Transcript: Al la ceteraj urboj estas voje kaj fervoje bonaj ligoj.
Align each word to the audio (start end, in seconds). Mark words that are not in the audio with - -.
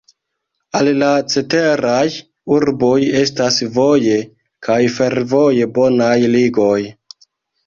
Al 0.77 0.87
la 1.01 1.09
ceteraj 1.33 2.07
urboj 2.55 2.95
estas 3.19 3.59
voje 3.77 4.17
kaj 4.69 4.79
fervoje 4.97 5.69
bonaj 5.77 6.17
ligoj. 6.39 6.81